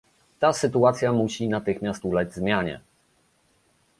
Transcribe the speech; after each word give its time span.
Ta 0.39 0.53
sytuacja 0.53 1.11
musi 1.13 1.47
natychmiast 1.49 2.05
ulec 2.05 2.33
zmianie 2.33 2.79